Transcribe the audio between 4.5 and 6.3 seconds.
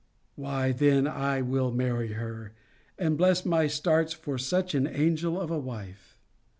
an angel of a wife.